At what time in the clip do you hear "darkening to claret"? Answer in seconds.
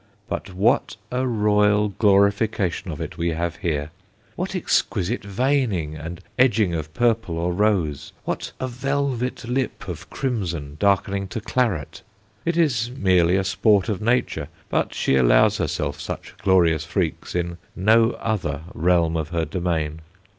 10.79-12.01